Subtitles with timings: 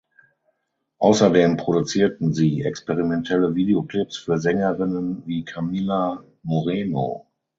[0.97, 7.27] Außerdem produzierten sie experimentelle Videoclips für Sängerinnen wie Camila Moreno.